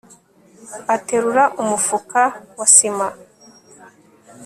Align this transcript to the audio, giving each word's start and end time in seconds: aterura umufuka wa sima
aterura 0.95 1.43
umufuka 1.61 2.21
wa 2.57 2.67
sima 2.73 3.07